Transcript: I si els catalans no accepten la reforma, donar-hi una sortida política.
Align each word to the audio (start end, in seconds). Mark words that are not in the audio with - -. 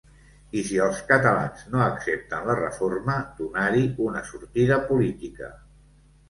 I 0.59 0.61
si 0.67 0.77
els 0.85 1.01
catalans 1.09 1.67
no 1.73 1.83
accepten 1.87 2.47
la 2.47 2.55
reforma, 2.61 3.19
donar-hi 3.43 3.85
una 4.07 4.25
sortida 4.31 4.81
política. 4.89 5.53